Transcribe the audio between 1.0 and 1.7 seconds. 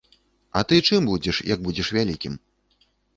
будзеш, як